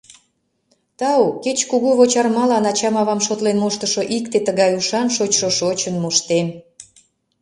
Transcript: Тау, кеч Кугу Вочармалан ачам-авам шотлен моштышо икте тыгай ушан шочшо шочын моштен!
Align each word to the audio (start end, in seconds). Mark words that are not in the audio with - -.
Тау, 0.99 1.25
кеч 1.43 1.59
Кугу 1.69 1.89
Вочармалан 1.99 2.65
ачам-авам 2.71 3.19
шотлен 3.25 3.57
моштышо 3.63 4.01
икте 4.17 4.37
тыгай 4.47 4.71
ушан 4.79 5.07
шочшо 5.15 5.47
шочын 5.59 5.95
моштен! 6.03 6.47